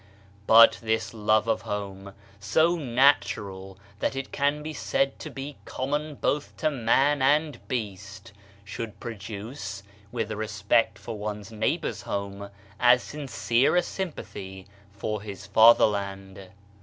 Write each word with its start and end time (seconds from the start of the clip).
But 0.47 0.79
this 0.81 1.13
love 1.13 1.47
of 1.47 1.61
home, 1.61 2.15
so 2.39 2.75
natural 2.75 3.77
that 3.99 4.15
it 4.15 4.31
can 4.31 4.63
be 4.63 4.73
said 4.73 5.19
to 5.19 5.29
be 5.29 5.57
common 5.63 6.15
both 6.15 6.57
to 6.57 6.71
man 6.71 7.21
and 7.21 7.59
beast, 7.67 8.31
should 8.63 8.99
produce, 8.99 9.83
with 10.11 10.31
a 10.31 10.35
respect 10.35 10.97
for 10.97 11.19
one's 11.19 11.51
neighbour's 11.51 12.01
home, 12.01 12.49
as 12.79 13.03
sincere 13.03 13.75
a 13.75 13.83
sympathy 13.83 14.65
for 14.91 15.21
his 15.21 15.45
fatherland. 15.45 16.47